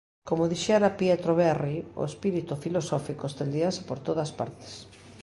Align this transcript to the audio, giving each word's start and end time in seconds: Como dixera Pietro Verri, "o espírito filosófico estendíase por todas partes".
Como 0.27 0.49
dixera 0.51 0.95
Pietro 0.99 1.31
Verri, 1.41 1.77
"o 1.99 2.03
espírito 2.11 2.53
filosófico 2.63 3.23
estendíase 3.27 3.81
por 3.89 3.97
todas 4.07 4.31
partes". 4.39 4.71